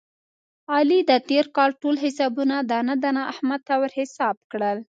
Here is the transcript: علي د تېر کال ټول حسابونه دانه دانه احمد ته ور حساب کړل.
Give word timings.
علي 0.75 0.99
د 1.09 1.11
تېر 1.29 1.45
کال 1.55 1.71
ټول 1.81 1.95
حسابونه 2.03 2.55
دانه 2.71 2.95
دانه 3.03 3.21
احمد 3.33 3.61
ته 3.67 3.73
ور 3.81 3.91
حساب 3.99 4.35
کړل. 4.51 4.77